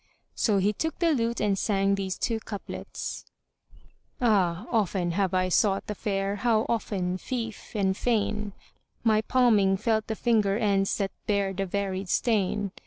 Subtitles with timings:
[0.33, 3.23] So he took the lute and sang these two couplets:—
[4.19, 9.77] Ah, often have I sought the fair; how often lief and fain * My palming
[9.77, 12.71] felt the finger ends that bear the varied stain!